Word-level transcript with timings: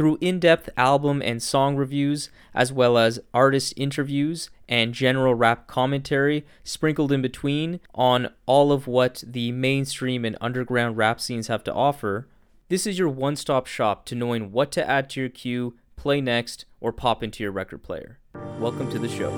Through 0.00 0.16
in 0.22 0.40
depth 0.40 0.70
album 0.78 1.20
and 1.22 1.42
song 1.42 1.76
reviews, 1.76 2.30
as 2.54 2.72
well 2.72 2.96
as 2.96 3.20
artist 3.34 3.74
interviews 3.76 4.48
and 4.66 4.94
general 4.94 5.34
rap 5.34 5.66
commentary 5.66 6.46
sprinkled 6.64 7.12
in 7.12 7.20
between 7.20 7.80
on 7.94 8.30
all 8.46 8.72
of 8.72 8.86
what 8.86 9.22
the 9.26 9.52
mainstream 9.52 10.24
and 10.24 10.38
underground 10.40 10.96
rap 10.96 11.20
scenes 11.20 11.48
have 11.48 11.62
to 11.64 11.74
offer, 11.74 12.26
this 12.70 12.86
is 12.86 12.98
your 12.98 13.10
one 13.10 13.36
stop 13.36 13.66
shop 13.66 14.06
to 14.06 14.14
knowing 14.14 14.52
what 14.52 14.72
to 14.72 14.88
add 14.88 15.10
to 15.10 15.20
your 15.20 15.28
queue, 15.28 15.74
play 15.96 16.22
next, 16.22 16.64
or 16.80 16.94
pop 16.94 17.22
into 17.22 17.42
your 17.42 17.52
record 17.52 17.82
player. 17.82 18.18
Welcome 18.58 18.90
to 18.92 18.98
the 18.98 19.06
show. 19.06 19.28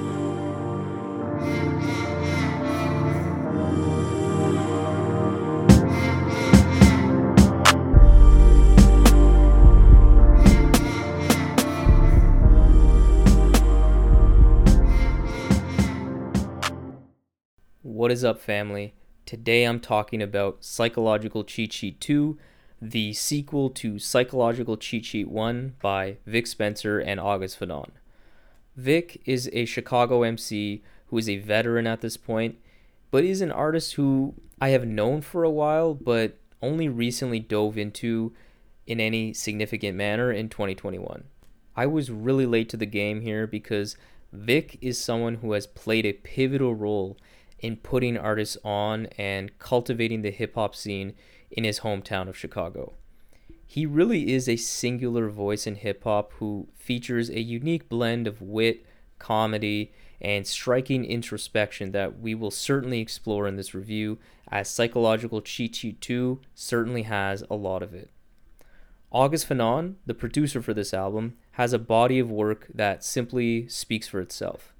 What 17.84 18.12
is 18.12 18.22
up, 18.22 18.40
family? 18.40 18.94
Today 19.26 19.64
I'm 19.64 19.80
talking 19.80 20.22
about 20.22 20.62
Psychological 20.62 21.42
Cheat 21.42 21.72
Sheet 21.72 22.00
2, 22.00 22.38
the 22.80 23.12
sequel 23.12 23.70
to 23.70 23.98
Psychological 23.98 24.76
Cheat 24.76 25.04
Sheet 25.04 25.28
1 25.28 25.74
by 25.82 26.18
Vic 26.24 26.46
Spencer 26.46 27.00
and 27.00 27.18
August 27.18 27.58
Fanon. 27.58 27.90
Vic 28.76 29.20
is 29.24 29.50
a 29.52 29.64
Chicago 29.64 30.22
MC 30.22 30.80
who 31.06 31.18
is 31.18 31.28
a 31.28 31.38
veteran 31.38 31.88
at 31.88 32.02
this 32.02 32.16
point, 32.16 32.56
but 33.10 33.24
is 33.24 33.40
an 33.40 33.50
artist 33.50 33.94
who 33.94 34.34
I 34.60 34.68
have 34.68 34.86
known 34.86 35.20
for 35.20 35.42
a 35.42 35.50
while, 35.50 35.92
but 35.92 36.38
only 36.62 36.88
recently 36.88 37.40
dove 37.40 37.76
into 37.76 38.32
in 38.86 39.00
any 39.00 39.32
significant 39.32 39.96
manner 39.96 40.30
in 40.30 40.48
2021. 40.48 41.24
I 41.74 41.86
was 41.86 42.12
really 42.12 42.46
late 42.46 42.68
to 42.68 42.76
the 42.76 42.86
game 42.86 43.22
here 43.22 43.48
because 43.48 43.96
Vic 44.32 44.78
is 44.80 45.00
someone 45.00 45.36
who 45.36 45.50
has 45.50 45.66
played 45.66 46.06
a 46.06 46.12
pivotal 46.12 46.76
role 46.76 47.16
in 47.62 47.76
putting 47.76 48.18
artists 48.18 48.58
on 48.64 49.06
and 49.16 49.58
cultivating 49.58 50.20
the 50.22 50.30
hip 50.30 50.56
hop 50.56 50.74
scene 50.74 51.14
in 51.50 51.64
his 51.64 51.80
hometown 51.80 52.28
of 52.28 52.36
Chicago. 52.36 52.92
He 53.64 53.86
really 53.86 54.32
is 54.32 54.48
a 54.48 54.56
singular 54.56 55.30
voice 55.30 55.66
in 55.66 55.76
hip 55.76 56.04
hop 56.04 56.32
who 56.34 56.68
features 56.74 57.30
a 57.30 57.40
unique 57.40 57.88
blend 57.88 58.26
of 58.26 58.42
wit, 58.42 58.84
comedy, 59.18 59.92
and 60.20 60.46
striking 60.46 61.04
introspection 61.04 61.92
that 61.92 62.20
we 62.20 62.34
will 62.34 62.50
certainly 62.50 63.00
explore 63.00 63.48
in 63.48 63.56
this 63.56 63.74
review, 63.74 64.18
as 64.48 64.68
Psychological 64.68 65.40
Cheat 65.40 65.74
Sheet 65.74 66.00
2 66.00 66.40
certainly 66.54 67.02
has 67.04 67.42
a 67.50 67.54
lot 67.54 67.82
of 67.82 67.94
it. 67.94 68.10
August 69.10 69.48
Fanon, 69.48 69.94
the 70.06 70.14
producer 70.14 70.62
for 70.62 70.74
this 70.74 70.94
album, 70.94 71.34
has 71.52 71.72
a 71.72 71.78
body 71.78 72.18
of 72.18 72.30
work 72.30 72.66
that 72.72 73.04
simply 73.04 73.66
speaks 73.68 74.08
for 74.08 74.20
itself. 74.20 74.71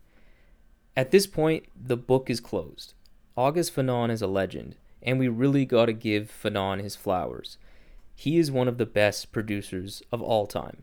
At 0.97 1.11
this 1.11 1.27
point, 1.27 1.65
the 1.75 1.97
book 1.97 2.29
is 2.29 2.41
closed. 2.41 2.95
August 3.37 3.75
Fanon 3.75 4.11
is 4.11 4.21
a 4.21 4.27
legend, 4.27 4.77
and 5.03 5.19
we 5.19 5.29
really 5.29 5.65
got 5.65 5.87
to 5.87 5.95
give 5.95 6.31
Fanon 6.31 6.83
his 6.83 6.97
flowers. 6.97 7.57
He 8.15 8.39
is 8.39 8.51
one 8.51 8.69
of 8.69 8.77
the 8.77 8.87
best 8.87 9.33
producers 9.33 10.03
of 10.13 10.21
all 10.21 10.47
time. 10.47 10.83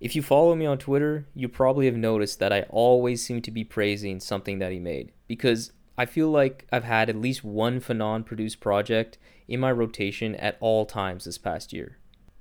If 0.00 0.16
you 0.16 0.22
follow 0.22 0.56
me 0.56 0.66
on 0.66 0.78
Twitter, 0.78 1.26
you 1.34 1.48
probably 1.48 1.86
have 1.86 1.96
noticed 1.96 2.40
that 2.40 2.52
I 2.52 2.62
always 2.62 3.24
seem 3.24 3.40
to 3.42 3.52
be 3.52 3.62
praising 3.62 4.18
something 4.18 4.58
that 4.58 4.72
he 4.72 4.80
made 4.80 5.12
because 5.28 5.72
I 5.96 6.06
feel 6.06 6.28
like 6.28 6.66
I've 6.72 6.84
had 6.84 7.08
at 7.08 7.16
least 7.16 7.44
one 7.44 7.80
Fanon 7.80 8.26
produced 8.26 8.58
project 8.58 9.16
in 9.46 9.60
my 9.60 9.70
rotation 9.70 10.34
at 10.34 10.56
all 10.58 10.86
times 10.86 11.24
this 11.24 11.38
past 11.38 11.72
year. 11.72 11.98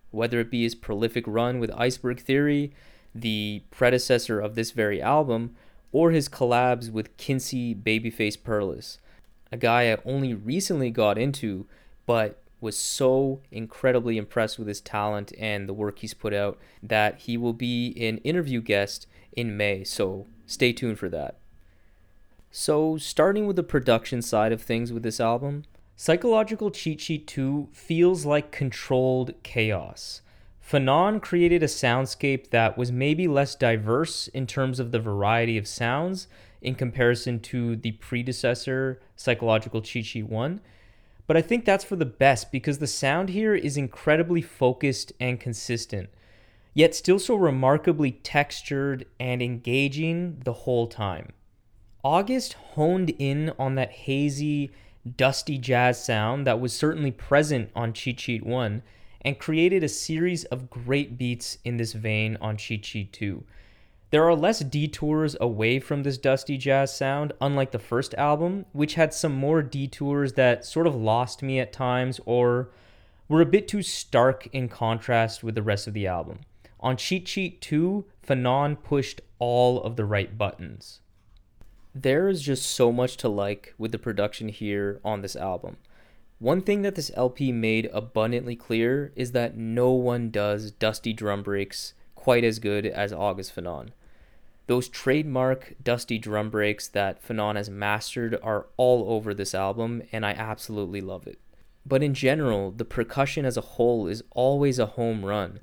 Whether 0.10 0.40
it 0.40 0.50
be 0.50 0.64
his 0.64 0.74
prolific 0.74 1.26
run 1.28 1.60
with 1.60 1.72
Iceberg 1.72 2.20
Theory, 2.20 2.74
the 3.14 3.62
predecessor 3.70 4.40
of 4.40 4.56
this 4.56 4.72
very 4.72 5.02
album, 5.02 5.56
or 5.94 6.12
his 6.12 6.28
collabs 6.28 6.92
with 6.92 7.16
Kinsey 7.16 7.74
Babyface 7.74 8.38
Perlis, 8.38 8.98
a 9.52 9.58
guy 9.58 9.90
I 9.94 9.98
only 10.04 10.34
recently 10.34 10.90
got 10.90 11.18
into, 11.18 11.68
but 12.06 12.42
was 12.60 12.78
so 12.78 13.42
incredibly 13.52 14.18
impressed 14.18 14.58
with 14.58 14.68
his 14.68 14.82
talent 14.82 15.32
and 15.38 15.70
the 15.70 15.74
work 15.74 16.00
he's 16.00 16.14
put 16.14 16.34
out 16.34 16.58
that 16.82 17.20
he 17.20 17.38
will 17.38 17.54
be 17.54 17.94
an 18.00 18.18
interview 18.20 18.62
guest 18.62 19.06
in 19.34 19.56
May, 19.56 19.84
so 19.84 20.26
stay 20.48 20.74
tuned 20.74 20.98
for 20.98 21.10
that. 21.10 21.38
So, 22.50 22.98
starting 22.98 23.48
with 23.48 23.56
the 23.56 23.64
production 23.64 24.22
side 24.22 24.52
of 24.52 24.62
things 24.62 24.94
with 24.94 25.04
this 25.04 25.20
album, 25.20 25.64
Psychological 25.96 26.72
Cheat 26.72 27.02
Sheet 27.02 27.28
2 27.28 27.70
feels 27.72 28.26
like 28.26 28.52
controlled 28.52 29.34
chaos. 29.44 30.22
Fanon 30.66 31.22
created 31.22 31.62
a 31.62 31.68
soundscape 31.68 32.50
that 32.52 32.78
was 32.78 32.92
maybe 32.92 33.28
less 33.28 33.54
diverse 33.54 34.30
in 34.30 34.48
terms 34.48 34.80
of 34.80 34.92
the 34.92 35.00
variety 35.00 35.58
of 35.58 35.68
sounds 35.68 36.28
in 36.62 36.74
comparison 36.74 37.40
to 37.42 37.76
the 37.76 37.92
predecessor, 37.94 39.02
Psychological 39.16 39.82
Cheat 39.82 40.06
Sheet 40.06 40.30
1. 40.30 40.62
But 41.28 41.36
I 41.36 41.42
think 41.42 41.66
that's 41.66 41.84
for 41.84 41.98
the 41.98 42.06
best 42.06 42.52
because 42.52 42.80
the 42.80 42.88
sound 42.88 43.30
here 43.30 43.54
is 43.54 43.76
incredibly 43.76 44.42
focused 44.42 45.12
and 45.20 45.40
consistent, 45.40 46.10
yet 46.74 46.96
still 46.96 47.20
so 47.20 47.36
remarkably 47.36 48.12
textured 48.12 49.06
and 49.20 49.42
engaging 49.42 50.42
the 50.46 50.54
whole 50.54 50.88
time. 50.88 51.34
August 52.04 52.54
honed 52.54 53.10
in 53.20 53.52
on 53.60 53.76
that 53.76 53.92
hazy, 53.92 54.72
dusty 55.18 55.58
jazz 55.58 56.04
sound 56.04 56.48
that 56.48 56.60
was 56.62 56.74
certainly 56.74 57.12
present 57.12 57.70
on 57.76 57.92
Cheat 57.92 58.20
Sheet 58.20 58.46
1 58.46 58.82
and 59.24 59.40
created 59.40 59.84
a 59.84 59.90
series 59.90 60.44
of 60.46 60.70
great 60.70 61.18
beats 61.18 61.58
in 61.64 61.78
this 61.78 61.94
vein 61.94 62.38
on 62.42 62.58
Cheat 62.58 62.86
Sheet 62.86 63.14
2. 63.14 63.44
There 64.10 64.28
are 64.28 64.36
less 64.36 64.60
detours 64.60 65.36
away 65.42 65.80
from 65.80 66.04
this 66.04 66.20
dusty 66.20 66.58
jazz 66.58 66.96
sound, 66.96 67.34
unlike 67.42 67.72
the 67.72 67.80
first 67.80 68.14
album, 68.14 68.66
which 68.72 68.94
had 68.94 69.14
some 69.14 69.34
more 69.34 69.64
detours 69.64 70.34
that 70.34 70.66
sort 70.66 70.86
of 70.86 70.96
lost 70.96 71.42
me 71.42 71.60
at 71.60 71.74
times 71.74 72.20
or 72.26 72.70
were 73.28 73.42
a 73.42 73.46
bit 73.46 73.68
too 73.68 73.82
stark 73.82 74.48
in 74.54 74.70
contrast 74.70 75.44
with 75.44 75.56
the 75.56 75.64
rest 75.64 75.88
of 75.88 75.94
the 75.94 76.06
album. 76.06 76.42
On 76.80 76.96
Cheat 76.96 77.28
Sheet 77.28 77.60
2, 77.62 78.06
Fanon 78.28 78.76
pushed 78.84 79.22
all 79.40 79.82
of 79.82 79.96
the 79.96 80.06
right 80.06 80.38
buttons. 80.38 81.00
There 81.96 82.28
is 82.28 82.42
just 82.42 82.66
so 82.66 82.92
much 82.92 83.18
to 83.18 83.30
like 83.30 83.74
with 83.78 83.92
the 83.92 83.98
production 83.98 84.50
here 84.50 85.00
on 85.04 85.22
this 85.22 85.36
album. 85.36 85.78
One 86.44 86.60
thing 86.60 86.82
that 86.82 86.96
this 86.96 87.10
LP 87.14 87.54
made 87.54 87.90
abundantly 87.94 88.58
clear 88.58 89.14
is 89.16 89.32
that 89.32 89.56
no 89.56 89.94
one 89.94 90.30
does 90.30 90.72
dusty 90.72 91.14
drum 91.14 91.42
breaks 91.42 91.94
quite 92.16 92.44
as 92.44 92.60
good 92.60 92.86
as 92.86 93.14
August 93.14 93.56
Fanon. 93.56 93.92
Those 94.68 94.90
trademark 94.90 95.76
dusty 95.82 96.18
drum 96.18 96.50
breaks 96.50 96.90
that 96.90 97.26
Fanon 97.26 97.56
has 97.56 97.70
mastered 97.70 98.38
are 98.44 98.66
all 98.76 99.10
over 99.14 99.34
this 99.34 99.56
album, 99.56 100.04
and 100.12 100.26
I 100.26 100.32
absolutely 100.32 101.00
love 101.00 101.28
it. 101.28 101.40
But 101.86 102.04
in 102.04 102.14
general, 102.14 102.72
the 102.72 102.84
percussion 102.84 103.46
as 103.46 103.56
a 103.56 103.62
whole 103.62 104.08
is 104.08 104.22
always 104.32 104.80
a 104.80 104.86
home 104.86 105.24
run. 105.24 105.62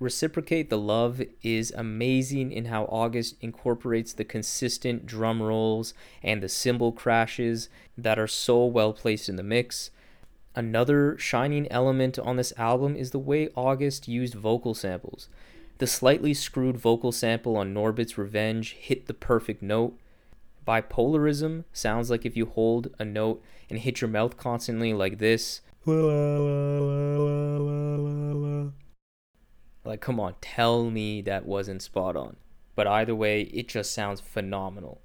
Reciprocate 0.00 0.70
the 0.70 0.78
Love 0.78 1.22
is 1.44 1.72
amazing 1.76 2.50
in 2.50 2.64
how 2.64 2.86
August 2.86 3.36
incorporates 3.40 4.12
the 4.12 4.24
consistent 4.24 5.06
drum 5.06 5.40
rolls 5.40 5.94
and 6.20 6.42
the 6.42 6.48
cymbal 6.48 6.90
crashes 6.90 7.68
that 7.96 8.18
are 8.18 8.26
so 8.26 8.64
well 8.64 8.92
placed 8.92 9.28
in 9.28 9.36
the 9.36 9.44
mix. 9.44 9.92
Another 10.56 11.16
shining 11.16 11.70
element 11.70 12.18
on 12.18 12.36
this 12.36 12.52
album 12.56 12.96
is 12.96 13.12
the 13.12 13.18
way 13.20 13.48
August 13.54 14.08
used 14.08 14.34
vocal 14.34 14.74
samples. 14.74 15.28
The 15.78 15.86
slightly 15.86 16.34
screwed 16.34 16.76
vocal 16.76 17.12
sample 17.12 17.56
on 17.56 17.72
Norbit's 17.72 18.18
Revenge 18.18 18.72
hit 18.72 19.06
the 19.06 19.14
perfect 19.14 19.62
note. 19.62 19.96
Bipolarism 20.66 21.64
sounds 21.72 22.10
like 22.10 22.26
if 22.26 22.36
you 22.36 22.46
hold 22.46 22.88
a 22.98 23.04
note 23.04 23.42
and 23.70 23.78
hit 23.78 24.00
your 24.00 24.10
mouth 24.10 24.36
constantly 24.36 24.92
like 24.92 25.18
this. 25.18 25.60
Like, 29.84 30.00
come 30.00 30.20
on, 30.20 30.34
tell 30.40 30.90
me 30.90 31.22
that 31.22 31.46
wasn't 31.46 31.80
spot 31.80 32.16
on. 32.16 32.36
But 32.74 32.86
either 32.86 33.14
way, 33.14 33.42
it 33.42 33.68
just 33.68 33.92
sounds 33.92 34.20
phenomenal. 34.20 35.00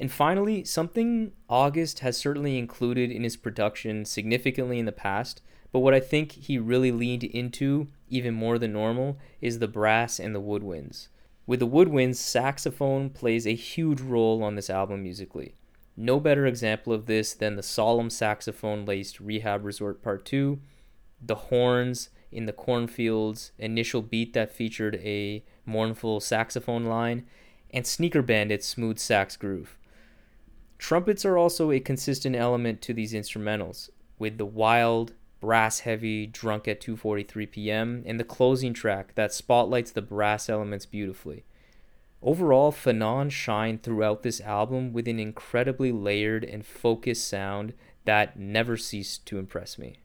And 0.00 0.10
finally, 0.10 0.64
something 0.64 1.32
August 1.48 2.00
has 2.00 2.16
certainly 2.16 2.58
included 2.58 3.10
in 3.10 3.22
his 3.22 3.36
production 3.36 4.04
significantly 4.04 4.78
in 4.78 4.86
the 4.86 4.92
past, 4.92 5.42
but 5.70 5.80
what 5.80 5.94
I 5.94 6.00
think 6.00 6.32
he 6.32 6.58
really 6.58 6.92
leaned 6.92 7.24
into 7.24 7.88
even 8.08 8.34
more 8.34 8.58
than 8.58 8.72
normal 8.72 9.18
is 9.40 9.58
the 9.58 9.68
brass 9.68 10.18
and 10.18 10.34
the 10.34 10.40
woodwinds. 10.40 11.08
With 11.46 11.60
the 11.60 11.66
woodwinds, 11.66 12.16
saxophone 12.16 13.10
plays 13.10 13.46
a 13.46 13.54
huge 13.54 14.00
role 14.00 14.42
on 14.42 14.54
this 14.54 14.70
album 14.70 15.02
musically. 15.02 15.54
No 15.96 16.20
better 16.20 16.46
example 16.46 16.92
of 16.92 17.06
this 17.06 17.34
than 17.34 17.56
the 17.56 17.62
solemn 17.62 18.10
saxophone 18.10 18.84
laced 18.84 19.20
Rehab 19.20 19.64
Resort 19.64 20.02
Part 20.02 20.24
2, 20.24 20.60
the 21.20 21.34
horns 21.34 22.10
in 22.30 22.46
the 22.46 22.52
cornfields, 22.52 23.52
initial 23.58 24.02
beat 24.02 24.32
that 24.32 24.52
featured 24.52 24.96
a 24.96 25.44
mournful 25.66 26.20
saxophone 26.20 26.84
line, 26.84 27.26
and 27.70 27.86
Sneaker 27.86 28.22
Bandit's 28.22 28.66
smooth 28.66 28.98
sax 28.98 29.36
groove. 29.36 29.76
Trumpets 30.82 31.24
are 31.24 31.38
also 31.38 31.70
a 31.70 31.78
consistent 31.78 32.34
element 32.34 32.82
to 32.82 32.92
these 32.92 33.12
instrumentals, 33.12 33.88
with 34.18 34.36
the 34.36 34.44
wild, 34.44 35.12
brass 35.38 35.78
heavy 35.78 36.26
Drunk 36.26 36.66
at 36.66 36.80
2:43 36.80 37.52
p.m. 37.52 38.02
and 38.04 38.18
the 38.18 38.24
closing 38.24 38.74
track 38.74 39.14
that 39.14 39.32
spotlights 39.32 39.92
the 39.92 40.02
brass 40.02 40.48
elements 40.48 40.84
beautifully. 40.84 41.44
Overall, 42.20 42.72
Fanon 42.72 43.30
shined 43.30 43.84
throughout 43.84 44.24
this 44.24 44.40
album 44.40 44.92
with 44.92 45.06
an 45.06 45.20
incredibly 45.20 45.92
layered 45.92 46.42
and 46.42 46.66
focused 46.66 47.28
sound 47.28 47.74
that 48.04 48.36
never 48.36 48.76
ceased 48.76 49.24
to 49.26 49.38
impress 49.38 49.78
me. 49.78 50.00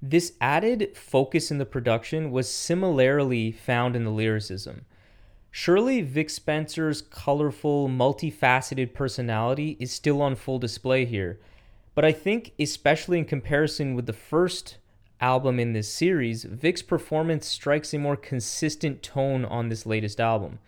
This 0.00 0.34
added 0.40 0.96
focus 0.96 1.50
in 1.50 1.58
the 1.58 1.66
production 1.66 2.30
was 2.30 2.48
similarly 2.48 3.50
found 3.50 3.96
in 3.96 4.04
the 4.04 4.12
lyricism. 4.12 4.86
Surely 5.56 6.00
Vic 6.00 6.30
Spencer's 6.30 7.00
colorful, 7.00 7.88
multifaceted 7.88 8.92
personality 8.92 9.76
is 9.78 9.92
still 9.92 10.20
on 10.20 10.34
full 10.34 10.58
display 10.58 11.04
here, 11.04 11.38
but 11.94 12.04
I 12.04 12.10
think, 12.10 12.50
especially 12.58 13.18
in 13.20 13.24
comparison 13.24 13.94
with 13.94 14.06
the 14.06 14.12
first 14.12 14.78
album 15.20 15.60
in 15.60 15.72
this 15.72 15.88
series, 15.88 16.42
Vic's 16.42 16.82
performance 16.82 17.46
strikes 17.46 17.94
a 17.94 18.00
more 18.00 18.16
consistent 18.16 19.00
tone 19.00 19.44
on 19.44 19.68
this 19.68 19.86
latest 19.86 20.18
album. 20.18 20.58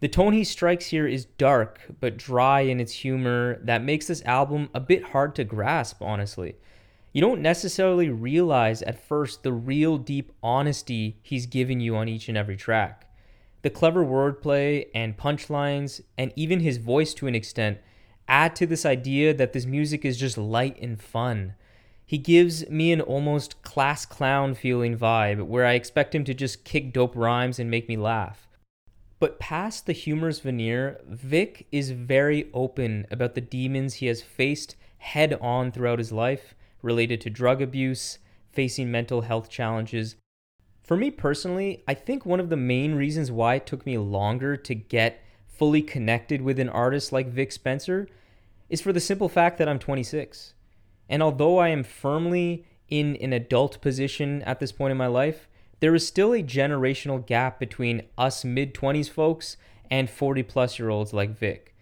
The 0.00 0.08
tone 0.08 0.32
he 0.32 0.42
strikes 0.42 0.86
here 0.86 1.06
is 1.06 1.26
dark 1.26 1.82
but 2.00 2.16
dry 2.16 2.62
in 2.62 2.80
its 2.80 2.94
humor 2.94 3.60
that 3.62 3.84
makes 3.84 4.08
this 4.08 4.24
album 4.24 4.70
a 4.74 4.80
bit 4.80 5.04
hard 5.04 5.36
to 5.36 5.44
grasp, 5.44 6.02
honestly. 6.02 6.56
You 7.12 7.20
don't 7.20 7.42
necessarily 7.42 8.08
realize 8.08 8.82
at 8.82 9.06
first 9.06 9.44
the 9.44 9.52
real 9.52 9.98
deep 9.98 10.32
honesty 10.42 11.16
he's 11.22 11.46
giving 11.46 11.78
you 11.78 11.94
on 11.94 12.08
each 12.08 12.28
and 12.28 12.36
every 12.36 12.56
track. 12.56 13.05
The 13.66 13.70
clever 13.70 14.04
wordplay 14.04 14.86
and 14.94 15.16
punchlines, 15.16 16.00
and 16.16 16.32
even 16.36 16.60
his 16.60 16.76
voice 16.76 17.12
to 17.14 17.26
an 17.26 17.34
extent, 17.34 17.78
add 18.28 18.54
to 18.54 18.64
this 18.64 18.86
idea 18.86 19.34
that 19.34 19.54
this 19.54 19.66
music 19.66 20.04
is 20.04 20.16
just 20.16 20.38
light 20.38 20.80
and 20.80 21.02
fun. 21.02 21.54
He 22.06 22.16
gives 22.16 22.70
me 22.70 22.92
an 22.92 23.00
almost 23.00 23.60
class 23.64 24.06
clown 24.06 24.54
feeling 24.54 24.96
vibe 24.96 25.48
where 25.48 25.66
I 25.66 25.72
expect 25.72 26.14
him 26.14 26.22
to 26.26 26.32
just 26.32 26.62
kick 26.62 26.92
dope 26.92 27.16
rhymes 27.16 27.58
and 27.58 27.68
make 27.68 27.88
me 27.88 27.96
laugh. 27.96 28.46
But 29.18 29.40
past 29.40 29.86
the 29.86 29.92
humorous 29.92 30.38
veneer, 30.38 31.00
Vic 31.04 31.66
is 31.72 31.90
very 31.90 32.48
open 32.54 33.04
about 33.10 33.34
the 33.34 33.40
demons 33.40 33.94
he 33.94 34.06
has 34.06 34.22
faced 34.22 34.76
head 34.98 35.36
on 35.40 35.72
throughout 35.72 35.98
his 35.98 36.12
life 36.12 36.54
related 36.82 37.20
to 37.22 37.30
drug 37.30 37.60
abuse, 37.60 38.20
facing 38.52 38.92
mental 38.92 39.22
health 39.22 39.50
challenges. 39.50 40.14
For 40.86 40.96
me 40.96 41.10
personally, 41.10 41.82
I 41.88 41.94
think 41.94 42.24
one 42.24 42.38
of 42.38 42.48
the 42.48 42.56
main 42.56 42.94
reasons 42.94 43.32
why 43.32 43.56
it 43.56 43.66
took 43.66 43.84
me 43.84 43.98
longer 43.98 44.56
to 44.56 44.74
get 44.74 45.20
fully 45.48 45.82
connected 45.82 46.40
with 46.40 46.60
an 46.60 46.68
artist 46.68 47.10
like 47.10 47.26
Vic 47.26 47.50
Spencer 47.50 48.08
is 48.68 48.80
for 48.80 48.92
the 48.92 49.00
simple 49.00 49.28
fact 49.28 49.58
that 49.58 49.68
I'm 49.68 49.80
26. 49.80 50.54
And 51.08 51.24
although 51.24 51.58
I 51.58 51.68
am 51.68 51.82
firmly 51.82 52.66
in 52.88 53.16
an 53.16 53.32
adult 53.32 53.80
position 53.80 54.42
at 54.42 54.60
this 54.60 54.70
point 54.70 54.92
in 54.92 54.96
my 54.96 55.08
life, 55.08 55.48
there 55.80 55.94
is 55.94 56.06
still 56.06 56.32
a 56.32 56.42
generational 56.42 57.24
gap 57.26 57.58
between 57.58 58.02
us 58.16 58.44
mid 58.44 58.72
20s 58.72 59.10
folks 59.10 59.56
and 59.90 60.08
40 60.08 60.44
plus 60.44 60.78
year 60.78 60.88
olds 60.88 61.12
like 61.12 61.30
Vic. 61.30 61.74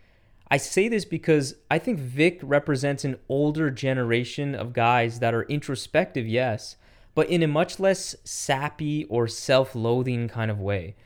I 0.51 0.57
say 0.57 0.89
this 0.89 1.05
because 1.05 1.57
I 1.71 1.79
think 1.79 1.99
Vic 1.99 2.41
represents 2.43 3.05
an 3.05 3.19
older 3.29 3.71
generation 3.71 4.55
of 4.55 4.73
guys 4.73 5.19
that 5.19 5.35
are 5.35 5.45
introspective, 5.45 6.27
yes, 6.27 6.77
but 7.15 7.29
in 7.29 7.43
a 7.43 7.49
much 7.49 7.79
less 7.79 8.17
sappy 8.25 9.05
or 9.05 9.29
self 9.29 9.75
loathing 9.75 10.29
kind 10.29 10.51
of 10.51 10.61
way. 10.61 10.97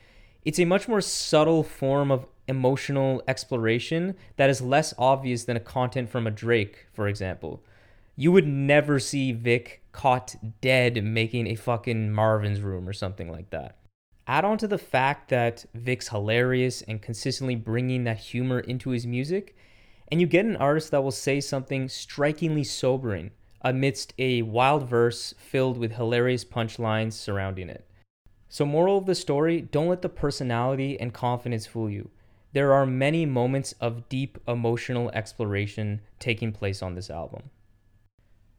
It's 0.44 0.58
a 0.58 0.64
much 0.64 0.88
more 0.88 1.00
subtle 1.00 1.62
form 1.62 2.10
of 2.10 2.26
emotional 2.46 3.22
exploration 3.28 4.14
that 4.36 4.48
is 4.48 4.62
less 4.62 4.94
obvious 4.96 5.44
than 5.44 5.56
a 5.56 5.60
content 5.60 6.08
from 6.08 6.26
a 6.26 6.30
Drake, 6.30 6.86
for 6.92 7.06
example. 7.06 7.62
You 8.16 8.32
would 8.32 8.46
never 8.46 8.98
see 8.98 9.32
Vic 9.32 9.82
caught 9.92 10.34
dead 10.60 11.04
making 11.04 11.46
a 11.46 11.54
fucking 11.54 12.12
Marvin's 12.12 12.60
room 12.60 12.88
or 12.88 12.92
something 12.92 13.30
like 13.30 13.50
that. 13.50 13.76
Add 14.26 14.44
on 14.44 14.58
to 14.58 14.66
the 14.66 14.78
fact 14.78 15.28
that 15.30 15.64
Vic's 15.74 16.08
hilarious 16.08 16.82
and 16.82 17.00
consistently 17.00 17.54
bringing 17.54 18.04
that 18.04 18.18
humor 18.18 18.60
into 18.60 18.90
his 18.90 19.06
music, 19.06 19.56
and 20.10 20.20
you 20.20 20.26
get 20.26 20.44
an 20.44 20.56
artist 20.56 20.90
that 20.90 21.02
will 21.02 21.10
say 21.10 21.40
something 21.40 21.88
strikingly 21.88 22.64
sobering 22.64 23.30
amidst 23.62 24.14
a 24.18 24.42
wild 24.42 24.88
verse 24.88 25.34
filled 25.38 25.78
with 25.78 25.92
hilarious 25.92 26.44
punchlines 26.44 27.12
surrounding 27.12 27.68
it. 27.68 27.84
So, 28.48 28.64
moral 28.64 28.98
of 28.98 29.06
the 29.06 29.14
story 29.14 29.60
don't 29.60 29.88
let 29.88 30.02
the 30.02 30.08
personality 30.08 30.98
and 30.98 31.12
confidence 31.12 31.66
fool 31.66 31.90
you. 31.90 32.10
There 32.52 32.72
are 32.72 32.86
many 32.86 33.26
moments 33.26 33.72
of 33.80 34.08
deep 34.08 34.38
emotional 34.48 35.10
exploration 35.10 36.00
taking 36.18 36.52
place 36.52 36.82
on 36.82 36.94
this 36.94 37.10
album. 37.10 37.50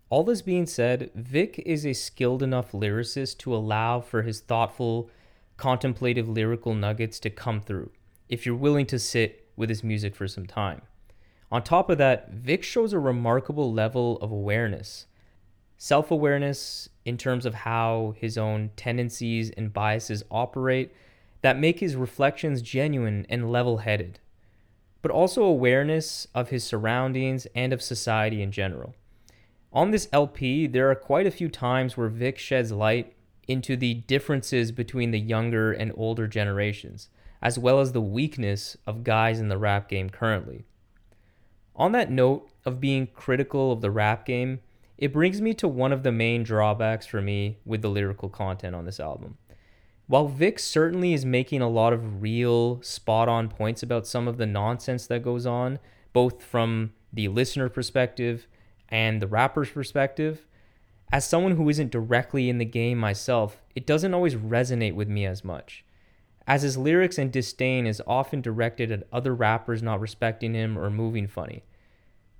All 0.10 0.24
this 0.24 0.42
being 0.42 0.66
said, 0.66 1.12
Vic 1.16 1.62
is 1.66 1.86
a 1.86 1.94
skilled 1.94 2.44
enough 2.44 2.72
lyricist 2.72 3.38
to 3.40 3.56
allow 3.56 4.00
for 4.00 4.24
his 4.24 4.42
thoughtful, 4.42 5.10
contemplative 5.57 6.28
lyrical 6.28 6.74
nuggets 6.74 7.19
to 7.19 7.30
come 7.30 7.62
through 7.62 7.92
if 8.28 8.46
you're 8.46 8.56
willing 8.56 8.86
to 8.86 9.00
sit 9.00 9.48
with 9.56 9.69
his 9.69 9.84
music 9.84 10.16
for 10.16 10.28
some 10.28 10.46
time. 10.46 10.81
On 11.51 11.63
top 11.63 11.90
of 11.90 11.98
that, 11.98 12.31
Vic 12.31 12.63
shows 12.63 12.94
a 12.94 13.00
remarkable 13.00 13.74
level 13.74 14.18
of 14.18 14.31
awareness. 14.31 15.07
Self 15.78 16.12
awareness 16.12 16.90
in 17.06 17.18
terms 17.18 17.46
of 17.46 17.54
how 17.54 18.13
his 18.18 18.38
own 18.38 18.69
tendencies 18.75 19.50
and 19.51 19.74
biases 19.74 20.24
operate 20.30 20.94
that 21.42 21.57
make 21.57 21.80
his 21.80 21.96
reflections 21.96 22.62
genuine 22.62 23.25
and 23.30 23.51
level 23.51 23.78
headed, 23.78 24.19
but 25.01 25.12
also 25.12 25.44
awareness 25.44 26.28
of 26.36 26.50
his 26.50 26.63
surroundings 26.63 27.48
and 27.56 27.74
of 27.74 27.81
society 27.81 28.42
in 28.42 28.51
general. 28.51 28.94
On 29.72 29.92
this 29.92 30.10
LP, 30.12 30.68
there 30.68 30.90
are 30.92 30.96
quite 30.96 31.28
a 31.28 31.31
few 31.31 31.48
times 31.48 31.96
where 31.96 32.10
Vic 32.10 32.38
sheds 32.38 32.72
light 32.72 33.13
into 33.48 33.75
the 33.75 33.96
differences 33.96 34.72
between 34.72 35.12
the 35.12 35.19
younger 35.19 35.72
and 35.72 35.92
older 35.96 36.28
generations, 36.28 37.10
as 37.42 37.57
well 37.57 37.80
as 37.80 37.92
the 37.92 38.01
weakness 38.01 38.78
of 38.86 39.04
guys 39.04 39.40
in 39.40 39.48
the 39.48 39.57
rap 39.57 39.88
game 39.88 40.10
currently. 40.10 40.66
On 41.75 41.92
that 41.94 42.12
note 42.12 42.50
of 42.66 42.80
being 42.81 43.07
critical 43.07 43.71
of 43.71 43.81
the 43.81 43.92
rap 43.92 44.25
game, 44.25 44.60
it 44.98 45.13
brings 45.13 45.42
me 45.42 45.54
to 45.54 45.68
one 45.68 45.94
of 45.94 46.04
the 46.04 46.12
main 46.12 46.44
drawbacks 46.44 47.06
for 47.06 47.21
me 47.21 47.57
with 47.66 47.81
the 47.81 47.89
lyrical 47.89 48.27
content 48.27 48.75
on 48.75 48.86
this 48.86 49.00
album. 49.00 49.38
While 50.08 50.27
Vic 50.27 50.60
certainly 50.60 51.13
is 51.13 51.24
making 51.24 51.62
a 51.62 51.70
lot 51.70 51.93
of 51.93 52.22
real, 52.22 52.82
spot 52.82 53.29
on 53.29 53.48
points 53.48 53.84
about 53.84 54.08
some 54.08 54.27
of 54.27 54.38
the 54.38 54.46
nonsense 54.46 55.08
that 55.08 55.24
goes 55.24 55.46
on, 55.46 55.79
both 56.13 56.43
from 56.43 56.93
the 57.13 57.27
listener 57.27 57.70
perspective 57.70 58.48
and 58.89 59.22
the 59.22 59.27
rapper's 59.27 59.70
perspective, 59.70 60.46
as 61.12 61.25
someone 61.25 61.55
who 61.55 61.70
isn't 61.70 61.91
directly 61.91 62.50
in 62.50 62.58
the 62.58 62.65
game 62.65 62.98
myself, 62.98 63.62
it 63.75 63.88
doesn't 63.88 64.13
always 64.13 64.36
resonate 64.36 64.96
with 64.96 65.08
me 65.08 65.25
as 65.25 65.43
much. 65.43 65.86
As 66.46 66.63
his 66.63 66.77
lyrics 66.77 67.17
and 67.17 67.32
disdain 67.32 67.86
is 67.86 68.01
often 68.08 68.41
directed 68.41 68.91
at 68.91 69.08
other 69.13 69.34
rappers 69.34 69.84
not 69.84 70.01
respecting 70.01 70.55
him 70.55 70.77
or 70.77 70.89
moving 70.89 71.27
funny. 71.27 71.63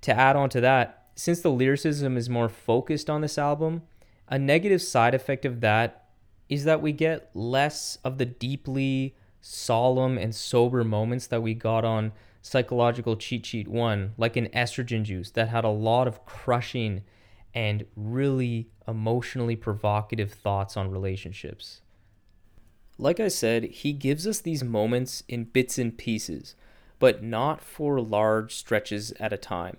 To 0.02 0.12
add 0.16 0.36
on 0.36 0.48
to 0.50 0.60
that, 0.60 1.08
since 1.14 1.40
the 1.40 1.50
lyricism 1.50 2.16
is 2.16 2.30
more 2.30 2.48
focused 2.48 3.10
on 3.10 3.20
this 3.20 3.36
album, 3.36 3.82
a 4.28 4.38
negative 4.38 4.80
side 4.80 5.14
effect 5.14 5.44
of 5.44 5.60
that 5.60 6.06
is 6.48 6.64
that 6.64 6.80
we 6.80 6.92
get 6.92 7.30
less 7.34 7.98
of 8.04 8.18
the 8.18 8.26
deeply 8.26 9.14
solemn 9.40 10.18
and 10.18 10.34
sober 10.34 10.84
moments 10.84 11.26
that 11.26 11.42
we 11.42 11.54
got 11.54 11.84
on 11.84 12.12
psychological 12.42 13.16
cheat 13.16 13.44
sheet 13.44 13.68
1 13.68 14.14
like 14.16 14.36
an 14.36 14.48
estrogen 14.48 15.02
juice 15.02 15.30
that 15.30 15.48
had 15.48 15.64
a 15.64 15.68
lot 15.68 16.08
of 16.08 16.24
crushing 16.24 17.02
and 17.54 17.84
really 17.96 18.70
emotionally 18.88 19.56
provocative 19.56 20.32
thoughts 20.32 20.76
on 20.76 20.90
relationships. 20.90 21.82
Like 22.98 23.20
i 23.20 23.28
said 23.28 23.64
he 23.64 23.92
gives 23.92 24.26
us 24.26 24.40
these 24.40 24.64
moments 24.64 25.22
in 25.28 25.44
bits 25.44 25.78
and 25.78 25.96
pieces 25.96 26.54
but 26.98 27.22
not 27.22 27.62
for 27.62 28.00
large 28.00 28.54
stretches 28.54 29.12
at 29.12 29.32
a 29.32 29.38
time 29.38 29.76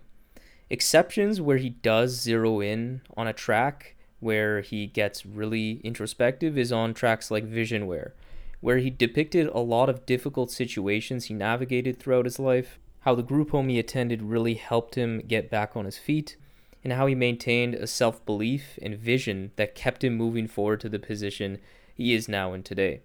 exceptions 0.72 1.42
where 1.42 1.58
he 1.58 1.70
does 1.70 2.20
zero 2.20 2.62
in 2.62 3.02
on 3.18 3.28
a 3.28 3.34
track 3.34 3.94
where 4.22 4.62
he 4.62 4.88
gets 4.88 5.26
really 5.26 5.82
introspective 5.84 6.58
is 6.58 6.72
on 6.72 6.94
tracks 6.94 7.30
like 7.30 7.44
Visionware, 7.46 8.12
where 8.62 8.78
he 8.78 8.90
depicted 8.90 9.48
a 9.48 9.60
lot 9.60 9.90
of 9.90 10.06
difficult 10.06 10.50
situations 10.50 11.26
he 11.26 11.34
navigated 11.34 12.00
throughout 12.00 12.24
his 12.24 12.40
life, 12.40 12.80
how 13.02 13.14
the 13.14 13.22
group 13.22 13.52
home 13.52 13.68
he 13.68 13.80
attended 13.80 14.22
really 14.22 14.54
helped 14.54 14.96
him 14.96 15.20
get 15.28 15.50
back 15.50 15.76
on 15.76 15.84
his 15.84 15.98
feet, 15.98 16.38
and 16.86 16.94
how 16.94 17.06
he 17.06 17.16
maintained 17.16 17.76
a 17.76 17.86
self 17.86 18.26
belief 18.26 18.80
and 18.82 18.96
vision 18.98 19.52
that 19.58 19.76
kept 19.76 20.06
him 20.06 20.16
moving 20.16 20.48
forward 20.48 20.80
to 20.80 20.90
the 20.90 21.00
position 21.00 21.60
he 21.94 22.14
is 22.14 22.30
now 22.30 22.54
in 22.54 22.64
today. 22.64 23.02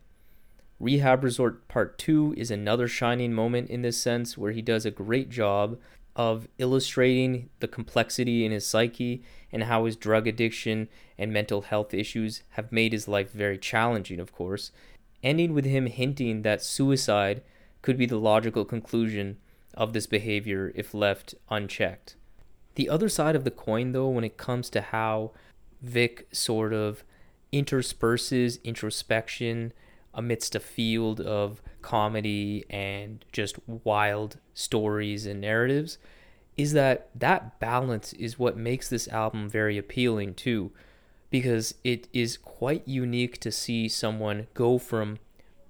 Rehab 0.79 1.25
Resort 1.25 1.67
Part 1.69 1.99
2 1.99 2.35
is 2.37 2.51
another 2.51 2.87
shining 2.87 3.33
moment 3.33 3.71
in 3.71 3.83
this 3.83 3.97
sense 3.97 4.37
where 4.37 4.53
he 4.53 4.63
does 4.63 4.85
a 4.85 4.91
great 4.91 5.31
job 5.31 5.79
of 6.17 6.49
illustrating 6.59 7.51
the 7.61 7.69
complexity 7.69 8.45
in 8.45 8.51
his 8.51 8.67
psyche 8.67 9.23
and 9.53 9.65
how 9.65 9.85
his 9.85 9.97
drug 9.97 10.27
addiction 10.27 10.89
and 11.19 11.33
mental 11.33 11.63
health 11.63 11.93
issues 11.93 12.43
have 12.51 12.73
made 12.73 12.93
his 12.93 13.07
life 13.07 13.31
very 13.31 13.59
challenging, 13.59 14.19
of 14.19 14.33
course, 14.33 14.73
ending 15.23 15.53
with 15.53 15.67
him 15.67 15.87
hinting 15.87 16.43
that 16.43 16.63
suicide 16.63 17.43
could 17.83 17.99
be 17.99 18.07
the 18.07 18.19
logical 18.19 18.65
conclusion 18.65 19.37
of 19.75 19.93
this 19.93 20.07
behavior 20.07 20.73
if 20.75 20.95
left 20.95 21.35
unchecked. 21.51 22.17
The 22.77 22.89
other 22.89 23.11
side 23.11 23.37
of 23.37 23.45
the 23.45 23.51
coin, 23.51 23.93
though, 23.93 24.09
when 24.09 24.25
it 24.25 24.39
comes 24.39 24.71
to 24.71 24.81
how 24.81 25.33
Vic 25.83 26.27
sort 26.33 26.73
of 26.73 27.05
intersperses 27.53 28.59
introspection 28.65 29.73
amidst 30.17 30.55
a 30.55 30.61
field 30.61 31.21
of 31.21 31.63
comedy 31.83 32.65
and 32.69 33.25
just 33.31 33.57
wild 33.69 34.39
stories 34.55 35.27
and 35.27 35.41
narratives 35.41 35.99
is 36.57 36.73
that 36.73 37.11
that 37.15 37.61
balance 37.61 38.13
is 38.15 38.39
what 38.39 38.57
makes 38.57 38.89
this 38.89 39.07
album 39.09 39.49
very 39.49 39.77
appealing 39.79 40.35
too 40.35 40.73
because 41.31 41.75
it 41.85 42.09
is 42.13 42.39
quite 42.39 42.87
unique 42.89 43.39
to 43.39 43.53
see 43.53 43.89
someone 43.89 44.47
go 44.55 44.79
from 44.79 45.19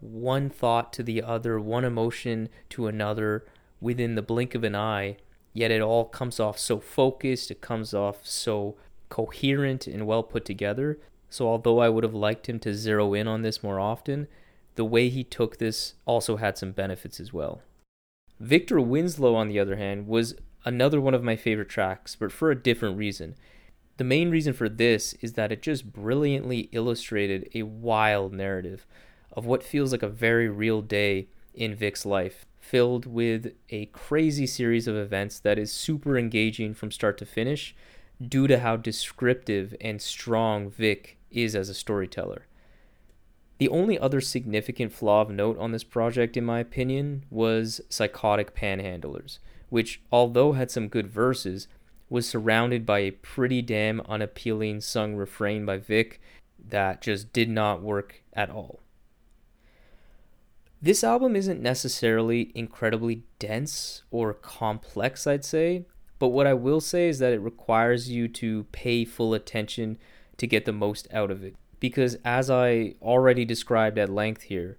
one 0.01 0.49
thought 0.49 0.93
to 0.93 1.03
the 1.03 1.21
other 1.23 1.59
one 1.59 1.85
emotion 1.85 2.49
to 2.69 2.87
another 2.87 3.45
within 3.81 4.15
the 4.15 4.23
blink 4.23 4.55
of 4.55 4.63
an 4.63 4.77
eye 4.77 5.17
yet 5.53 5.71
it 5.71 5.81
all 5.81 6.05
comes 6.05 6.39
off 6.39 6.59
so 6.59 6.79
focused 6.79 7.51
it 7.51 7.61
comes 7.61 7.93
off 7.93 8.25
so 8.25 8.77
coherent 9.09 9.87
and 9.87 10.07
well 10.07 10.23
put 10.23 10.45
together 10.45 10.99
so 11.37 11.47
although 11.47 11.81
I 11.81 11.91
would 11.91 12.03
have 12.03 12.15
liked 12.15 12.49
him 12.49 12.59
to 12.61 12.73
zero 12.73 13.13
in 13.13 13.29
on 13.29 13.43
this 13.43 13.63
more 13.63 13.79
often, 13.79 14.27
the 14.75 14.87
way 14.87 15.11
he 15.11 15.23
took 15.23 15.59
this 15.59 15.93
also 16.07 16.37
had 16.37 16.57
some 16.57 16.73
benefits 16.73 17.21
as 17.21 17.31
well. 17.31 17.61
Victor 18.41 18.81
Winslow, 18.81 19.35
on 19.35 19.49
the 19.49 19.61
other 19.61 19.77
hand, 19.77 20.07
was 20.07 20.35
another 20.65 20.99
one 20.99 21.13
of 21.13 21.23
my 21.23 21.37
favorite 21.37 21.69
tracks, 21.69 22.17
but 22.17 22.33
for 22.33 22.51
a 22.51 22.63
different 22.63 22.97
reason. 22.97 23.35
The 23.99 24.05
main 24.05 24.31
reason 24.31 24.55
for 24.55 24.71
this 24.71 25.13
is 25.21 25.35
that 25.35 25.53
it 25.53 25.61
just 25.61 25.93
brilliantly 25.93 26.71
illustrated 26.73 27.51
a 27.55 27.65
wild 27.65 28.33
narrative 28.33 28.87
of 29.31 29.45
what 29.45 29.63
feels 29.63 29.93
like 29.93 30.03
a 30.03 30.09
very 30.09 30.49
real 30.49 30.81
day 30.81 31.29
in 31.53 31.75
Vic's 31.75 32.07
life, 32.07 32.47
filled 32.59 33.05
with 33.05 33.53
a 33.69 33.87
crazy 33.87 34.47
series 34.47 34.89
of 34.89 34.97
events 34.97 35.39
that 35.41 35.59
is 35.59 35.71
super 35.71 36.17
engaging 36.17 36.73
from 36.73 36.91
start 36.91 37.19
to 37.19 37.27
finish 37.27 37.75
due 38.27 38.47
to 38.47 38.61
how 38.61 38.77
descriptive 38.77 39.75
and 39.83 40.01
strong 40.01 40.71
Vic 40.71 41.16
is 41.31 41.55
as 41.55 41.69
a 41.69 41.75
storyteller. 41.75 42.47
The 43.59 43.69
only 43.69 43.99
other 43.99 44.21
significant 44.21 44.93
flaw 44.93 45.23
of 45.23 45.31
note 45.31 45.59
on 45.59 45.73
this 45.73 45.85
project, 45.85 46.37
in 46.37 46.45
my 46.45 46.61
opinion, 46.61 47.25
was 47.31 47.81
Psychotic 47.89 48.55
Panhandlers, 48.55 49.39
which, 49.71 50.03
although 50.13 50.53
had 50.53 50.71
some 50.71 50.89
good 50.89 51.07
verses, 51.07 51.69
was 52.09 52.29
surrounded 52.29 52.85
by 52.85 53.01
a 53.01 53.11
pretty 53.11 53.63
damn 53.63 54.01
unappealing 54.03 54.81
sung 54.81 55.17
refrain 55.17 55.65
by 55.65 55.79
Vic 55.79 56.21
that 56.69 57.01
just 57.01 57.33
did 57.33 57.49
not 57.49 57.83
work 57.83 58.23
at 58.33 58.51
all. 58.51 58.81
This 60.81 61.03
album 61.03 61.35
isn't 61.35 61.63
necessarily 61.63 62.53
incredibly 62.55 63.23
dense 63.39 64.03
or 64.11 64.35
complex, 64.35 65.27
I'd 65.27 65.45
say, 65.45 65.87
but 66.19 66.29
what 66.29 66.47
I 66.47 66.55
will 66.55 66.81
say 66.81 67.09
is 67.09 67.19
that 67.19 67.33
it 67.33 67.41
requires 67.41 68.11
you 68.11 68.29
to 68.29 68.65
pay 68.73 69.05
full 69.05 69.35
attention 69.35 69.99
to 70.39 70.47
get 70.47 70.65
the 70.65 70.73
most 70.73 71.09
out 71.13 71.31
of 71.31 71.43
it. 71.43 71.55
Because 71.79 72.17
as 72.25 72.51
I 72.51 72.95
already 73.03 73.45
described 73.45 73.99
at 73.99 74.09
length 74.09 74.43
here, 74.43 74.79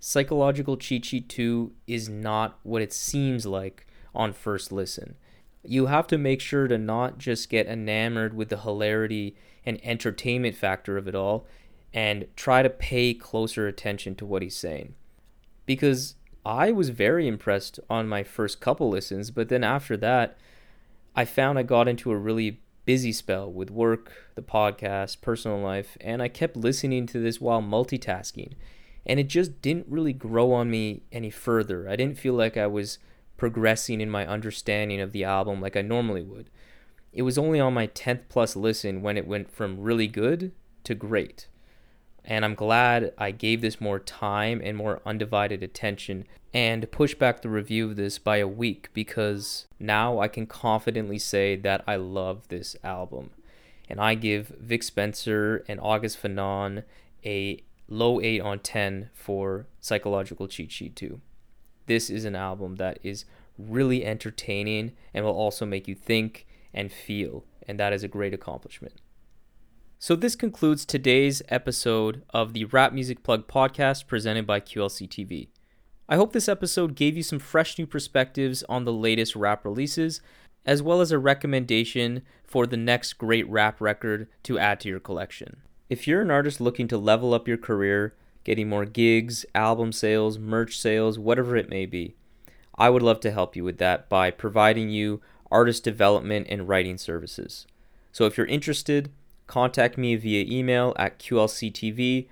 Psychological 0.00 0.76
Cheat 0.76 1.04
Sheet 1.04 1.28
2 1.28 1.72
is 1.86 2.08
not 2.08 2.58
what 2.62 2.82
it 2.82 2.92
seems 2.92 3.46
like 3.46 3.86
on 4.14 4.32
first 4.32 4.70
listen. 4.70 5.16
You 5.64 5.86
have 5.86 6.06
to 6.08 6.18
make 6.18 6.40
sure 6.40 6.68
to 6.68 6.78
not 6.78 7.18
just 7.18 7.50
get 7.50 7.66
enamored 7.66 8.34
with 8.34 8.48
the 8.48 8.60
hilarity 8.60 9.36
and 9.66 9.80
entertainment 9.82 10.54
factor 10.54 10.96
of 10.96 11.08
it 11.08 11.14
all 11.14 11.46
and 11.92 12.26
try 12.36 12.62
to 12.62 12.70
pay 12.70 13.12
closer 13.12 13.66
attention 13.66 14.14
to 14.16 14.26
what 14.26 14.42
he's 14.42 14.56
saying. 14.56 14.94
Because 15.66 16.14
I 16.46 16.70
was 16.70 16.90
very 16.90 17.26
impressed 17.26 17.80
on 17.90 18.08
my 18.08 18.22
first 18.22 18.60
couple 18.60 18.88
listens, 18.88 19.30
but 19.30 19.48
then 19.48 19.64
after 19.64 19.96
that, 19.96 20.38
I 21.16 21.24
found 21.24 21.58
I 21.58 21.64
got 21.64 21.88
into 21.88 22.12
a 22.12 22.16
really 22.16 22.60
busy 22.88 23.12
spell 23.12 23.52
with 23.52 23.70
work, 23.70 24.10
the 24.34 24.40
podcast, 24.40 25.20
personal 25.20 25.58
life, 25.58 25.98
and 26.00 26.22
I 26.22 26.28
kept 26.28 26.56
listening 26.56 27.04
to 27.08 27.20
this 27.20 27.38
while 27.38 27.60
multitasking. 27.60 28.54
And 29.04 29.20
it 29.20 29.28
just 29.28 29.60
didn't 29.60 29.88
really 29.90 30.14
grow 30.14 30.54
on 30.54 30.70
me 30.70 31.02
any 31.12 31.28
further. 31.28 31.86
I 31.86 31.96
didn't 31.96 32.16
feel 32.16 32.32
like 32.32 32.56
I 32.56 32.66
was 32.66 32.98
progressing 33.36 34.00
in 34.00 34.08
my 34.08 34.26
understanding 34.26 35.02
of 35.02 35.12
the 35.12 35.22
album 35.22 35.60
like 35.60 35.76
I 35.76 35.82
normally 35.82 36.22
would. 36.22 36.48
It 37.12 37.20
was 37.20 37.36
only 37.36 37.60
on 37.60 37.74
my 37.74 37.88
10th 37.88 38.22
plus 38.30 38.56
listen 38.56 39.02
when 39.02 39.18
it 39.18 39.26
went 39.26 39.50
from 39.50 39.82
really 39.82 40.08
good 40.08 40.52
to 40.84 40.94
great. 40.94 41.46
And 42.30 42.44
I'm 42.44 42.54
glad 42.54 43.14
I 43.16 43.30
gave 43.30 43.62
this 43.62 43.80
more 43.80 43.98
time 43.98 44.60
and 44.62 44.76
more 44.76 45.00
undivided 45.06 45.62
attention 45.62 46.26
and 46.52 46.90
push 46.92 47.14
back 47.14 47.40
the 47.40 47.48
review 47.48 47.86
of 47.86 47.96
this 47.96 48.18
by 48.18 48.36
a 48.36 48.46
week 48.46 48.90
because 48.92 49.66
now 49.80 50.20
I 50.20 50.28
can 50.28 50.46
confidently 50.46 51.18
say 51.18 51.56
that 51.56 51.82
I 51.86 51.96
love 51.96 52.46
this 52.48 52.76
album. 52.84 53.30
And 53.88 53.98
I 53.98 54.14
give 54.14 54.48
Vic 54.60 54.82
Spencer 54.82 55.64
and 55.68 55.80
August 55.80 56.22
Fanon 56.22 56.84
a 57.24 57.62
low 57.88 58.20
8 58.20 58.42
on 58.42 58.58
10 58.58 59.08
for 59.14 59.66
Psychological 59.80 60.48
Cheat 60.48 60.70
Sheet 60.70 60.94
2. 60.96 61.22
This 61.86 62.10
is 62.10 62.26
an 62.26 62.36
album 62.36 62.76
that 62.76 62.98
is 63.02 63.24
really 63.56 64.04
entertaining 64.04 64.92
and 65.14 65.24
will 65.24 65.32
also 65.32 65.64
make 65.64 65.88
you 65.88 65.94
think 65.94 66.46
and 66.74 66.92
feel, 66.92 67.46
and 67.66 67.80
that 67.80 67.94
is 67.94 68.04
a 68.04 68.08
great 68.08 68.34
accomplishment. 68.34 69.00
So, 70.00 70.14
this 70.14 70.36
concludes 70.36 70.84
today's 70.84 71.42
episode 71.48 72.22
of 72.30 72.52
the 72.52 72.66
Rap 72.66 72.92
Music 72.92 73.24
Plug 73.24 73.48
podcast 73.48 74.06
presented 74.06 74.46
by 74.46 74.60
QLC 74.60 75.08
TV. 75.08 75.48
I 76.08 76.14
hope 76.14 76.32
this 76.32 76.48
episode 76.48 76.94
gave 76.94 77.16
you 77.16 77.24
some 77.24 77.40
fresh 77.40 77.76
new 77.76 77.84
perspectives 77.84 78.62
on 78.68 78.84
the 78.84 78.92
latest 78.92 79.34
rap 79.34 79.64
releases, 79.64 80.20
as 80.64 80.84
well 80.84 81.00
as 81.00 81.10
a 81.10 81.18
recommendation 81.18 82.22
for 82.44 82.64
the 82.64 82.76
next 82.76 83.14
great 83.14 83.48
rap 83.50 83.80
record 83.80 84.28
to 84.44 84.56
add 84.56 84.78
to 84.80 84.88
your 84.88 85.00
collection. 85.00 85.62
If 85.90 86.06
you're 86.06 86.22
an 86.22 86.30
artist 86.30 86.60
looking 86.60 86.86
to 86.88 86.96
level 86.96 87.34
up 87.34 87.48
your 87.48 87.58
career, 87.58 88.14
getting 88.44 88.68
more 88.68 88.84
gigs, 88.84 89.44
album 89.52 89.90
sales, 89.90 90.38
merch 90.38 90.78
sales, 90.78 91.18
whatever 91.18 91.56
it 91.56 91.68
may 91.68 91.86
be, 91.86 92.14
I 92.76 92.88
would 92.88 93.02
love 93.02 93.18
to 93.22 93.32
help 93.32 93.56
you 93.56 93.64
with 93.64 93.78
that 93.78 94.08
by 94.08 94.30
providing 94.30 94.90
you 94.90 95.20
artist 95.50 95.82
development 95.82 96.46
and 96.48 96.68
writing 96.68 96.98
services. 96.98 97.66
So 98.12 98.26
if 98.26 98.36
you're 98.36 98.46
interested, 98.46 99.10
contact 99.48 99.98
me 99.98 100.14
via 100.14 100.44
email 100.48 100.94
at 100.96 101.18
qlctv.podcast 101.18 102.28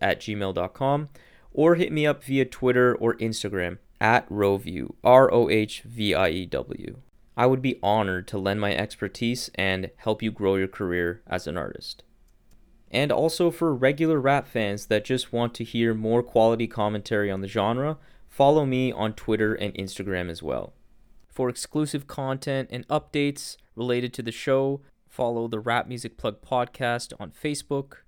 at 0.00 0.20
gmail.com 0.20 1.08
or 1.52 1.74
hit 1.74 1.90
me 1.90 2.06
up 2.06 2.22
via 2.22 2.44
Twitter 2.44 2.94
or 2.94 3.16
Instagram 3.16 3.78
at 4.00 4.28
Rohview, 4.28 4.94
R 5.02 5.32
O 5.32 5.48
H 5.48 5.82
V 5.82 6.14
I 6.14 6.28
E 6.28 6.46
W. 6.46 6.98
I 7.36 7.46
would 7.46 7.62
be 7.62 7.80
honored 7.82 8.28
to 8.28 8.38
lend 8.38 8.60
my 8.60 8.76
expertise 8.76 9.50
and 9.56 9.90
help 9.96 10.22
you 10.22 10.30
grow 10.30 10.54
your 10.54 10.68
career 10.68 11.22
as 11.26 11.48
an 11.48 11.56
artist. 11.56 12.04
And 12.90 13.10
also 13.10 13.50
for 13.50 13.74
regular 13.74 14.20
rap 14.20 14.46
fans 14.46 14.86
that 14.86 15.04
just 15.04 15.32
want 15.32 15.52
to 15.54 15.64
hear 15.64 15.94
more 15.94 16.22
quality 16.22 16.68
commentary 16.68 17.28
on 17.30 17.40
the 17.40 17.48
genre, 17.48 17.98
follow 18.28 18.64
me 18.64 18.92
on 18.92 19.14
Twitter 19.14 19.54
and 19.54 19.74
Instagram 19.74 20.30
as 20.30 20.42
well. 20.44 20.74
For 21.28 21.48
exclusive 21.48 22.06
content 22.06 22.68
and 22.70 22.86
updates 22.86 23.56
related 23.74 24.12
to 24.14 24.22
the 24.22 24.30
show, 24.30 24.80
follow 25.14 25.46
the 25.46 25.60
Rap 25.60 25.86
Music 25.86 26.16
Plug 26.16 26.42
podcast 26.42 27.12
on 27.20 27.30
Facebook 27.30 27.98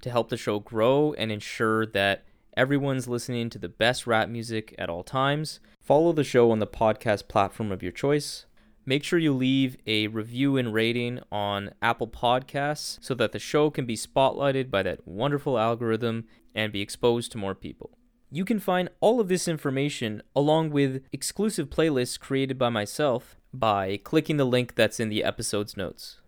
to 0.00 0.10
help 0.10 0.30
the 0.30 0.36
show 0.36 0.58
grow 0.58 1.14
and 1.16 1.30
ensure 1.30 1.86
that 1.86 2.24
everyone's 2.56 3.06
listening 3.06 3.48
to 3.50 3.58
the 3.60 3.68
best 3.68 4.04
rap 4.04 4.28
music 4.28 4.74
at 4.76 4.90
all 4.90 5.04
times. 5.04 5.60
Follow 5.80 6.12
the 6.12 6.24
show 6.24 6.50
on 6.50 6.58
the 6.58 6.66
podcast 6.66 7.28
platform 7.28 7.70
of 7.70 7.84
your 7.84 7.92
choice. 7.92 8.46
Make 8.84 9.04
sure 9.04 9.20
you 9.20 9.32
leave 9.32 9.76
a 9.86 10.08
review 10.08 10.56
and 10.56 10.74
rating 10.74 11.20
on 11.30 11.70
Apple 11.80 12.08
Podcasts 12.08 12.98
so 13.00 13.14
that 13.14 13.30
the 13.30 13.38
show 13.38 13.70
can 13.70 13.86
be 13.86 13.96
spotlighted 13.96 14.68
by 14.68 14.82
that 14.82 15.06
wonderful 15.06 15.60
algorithm 15.60 16.24
and 16.52 16.72
be 16.72 16.80
exposed 16.80 17.30
to 17.30 17.38
more 17.38 17.54
people. 17.54 17.96
You 18.28 18.44
can 18.44 18.58
find 18.58 18.88
all 18.98 19.20
of 19.20 19.28
this 19.28 19.46
information 19.46 20.20
along 20.34 20.70
with 20.70 21.04
exclusive 21.12 21.70
playlists 21.70 22.18
created 22.18 22.58
by 22.58 22.70
myself 22.70 23.36
by 23.54 23.98
clicking 23.98 24.36
the 24.36 24.44
link 24.44 24.74
that's 24.74 24.98
in 24.98 25.10
the 25.10 25.22
episode's 25.22 25.76
notes. 25.76 26.18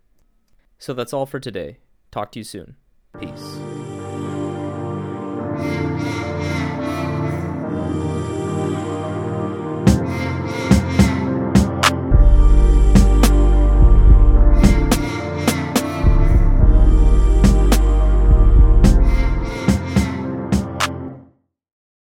So 0.79 0.93
that's 0.93 1.13
all 1.13 1.25
for 1.25 1.39
today. 1.39 1.77
Talk 2.09 2.31
to 2.31 2.39
you 2.39 2.43
soon. 2.43 2.75
Peace. 3.19 3.68